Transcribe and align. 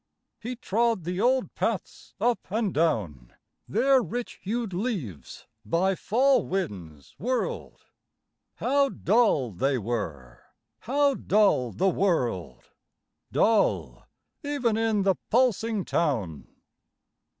He 0.39 0.55
trod 0.55 1.03
the 1.03 1.21
old 1.21 1.53
paths 1.53 2.15
up 2.19 2.47
and 2.49 2.73
down. 2.73 3.35
Their 3.67 4.01
rich 4.01 4.39
hued 4.41 4.73
leaves 4.73 5.45
by 5.63 5.93
Fall 5.93 6.43
winds 6.47 7.13
whirled— 7.19 7.85
How 8.55 8.89
dull 8.89 9.51
they 9.51 9.77
were—how 9.77 11.13
dull 11.13 11.71
the 11.71 11.89
world— 11.89 12.71
Dull 13.31 14.07
even 14.41 14.75
in 14.75 15.03
the 15.03 15.17
pulsing 15.29 15.85
town. 15.85 16.47